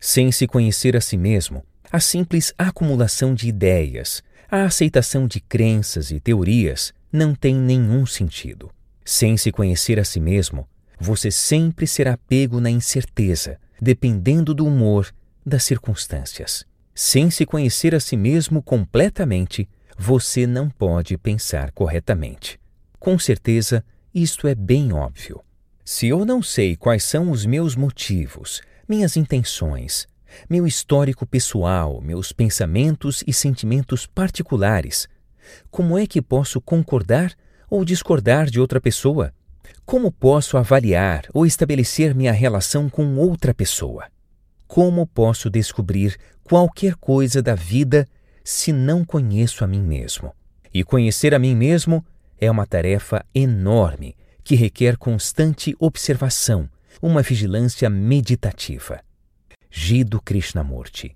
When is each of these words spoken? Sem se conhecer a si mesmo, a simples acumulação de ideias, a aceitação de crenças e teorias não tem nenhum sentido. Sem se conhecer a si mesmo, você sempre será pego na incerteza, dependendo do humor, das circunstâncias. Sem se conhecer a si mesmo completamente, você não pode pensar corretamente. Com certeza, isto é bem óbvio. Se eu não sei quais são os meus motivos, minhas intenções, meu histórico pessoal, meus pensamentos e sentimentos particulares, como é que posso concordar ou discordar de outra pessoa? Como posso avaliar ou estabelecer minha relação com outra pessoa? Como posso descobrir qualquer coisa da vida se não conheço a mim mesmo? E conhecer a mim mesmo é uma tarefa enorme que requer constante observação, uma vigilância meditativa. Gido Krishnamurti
Sem 0.00 0.30
se 0.30 0.46
conhecer 0.46 0.96
a 0.96 1.00
si 1.00 1.16
mesmo, 1.16 1.64
a 1.90 1.98
simples 1.98 2.54
acumulação 2.56 3.34
de 3.34 3.48
ideias, 3.48 4.22
a 4.50 4.64
aceitação 4.64 5.26
de 5.26 5.40
crenças 5.40 6.10
e 6.10 6.20
teorias 6.20 6.92
não 7.12 7.34
tem 7.34 7.54
nenhum 7.54 8.06
sentido. 8.06 8.70
Sem 9.04 9.36
se 9.36 9.50
conhecer 9.50 9.98
a 9.98 10.04
si 10.04 10.20
mesmo, 10.20 10.68
você 11.00 11.30
sempre 11.30 11.86
será 11.86 12.16
pego 12.16 12.60
na 12.60 12.70
incerteza, 12.70 13.58
dependendo 13.80 14.54
do 14.54 14.66
humor, 14.66 15.12
das 15.44 15.64
circunstâncias. 15.64 16.64
Sem 16.94 17.30
se 17.30 17.46
conhecer 17.46 17.94
a 17.94 18.00
si 18.00 18.16
mesmo 18.16 18.62
completamente, 18.62 19.68
você 19.96 20.46
não 20.46 20.68
pode 20.68 21.16
pensar 21.16 21.72
corretamente. 21.72 22.58
Com 22.98 23.18
certeza, 23.18 23.84
isto 24.14 24.46
é 24.46 24.54
bem 24.54 24.92
óbvio. 24.92 25.40
Se 25.84 26.06
eu 26.08 26.24
não 26.24 26.42
sei 26.42 26.76
quais 26.76 27.04
são 27.04 27.30
os 27.30 27.46
meus 27.46 27.74
motivos, 27.74 28.60
minhas 28.88 29.16
intenções, 29.16 30.08
meu 30.48 30.66
histórico 30.66 31.26
pessoal, 31.26 32.00
meus 32.00 32.32
pensamentos 32.32 33.22
e 33.26 33.32
sentimentos 33.32 34.06
particulares, 34.06 35.06
como 35.70 35.98
é 35.98 36.06
que 36.06 36.22
posso 36.22 36.60
concordar 36.60 37.34
ou 37.70 37.84
discordar 37.84 38.46
de 38.46 38.58
outra 38.58 38.80
pessoa? 38.80 39.32
Como 39.84 40.10
posso 40.10 40.56
avaliar 40.56 41.24
ou 41.34 41.44
estabelecer 41.44 42.14
minha 42.14 42.32
relação 42.32 42.88
com 42.88 43.16
outra 43.16 43.52
pessoa? 43.52 44.06
Como 44.66 45.06
posso 45.06 45.50
descobrir 45.50 46.16
qualquer 46.42 46.94
coisa 46.96 47.42
da 47.42 47.54
vida 47.54 48.06
se 48.42 48.72
não 48.72 49.04
conheço 49.04 49.64
a 49.64 49.66
mim 49.66 49.82
mesmo? 49.82 50.34
E 50.72 50.84
conhecer 50.84 51.34
a 51.34 51.38
mim 51.38 51.54
mesmo 51.54 52.04
é 52.40 52.50
uma 52.50 52.66
tarefa 52.66 53.24
enorme 53.34 54.14
que 54.44 54.54
requer 54.54 54.96
constante 54.96 55.74
observação, 55.78 56.68
uma 57.00 57.22
vigilância 57.22 57.88
meditativa. 57.90 59.00
Gido 59.70 60.20
Krishnamurti 60.20 61.14